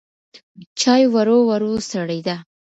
[0.79, 2.35] چای ورو ورو سړېده.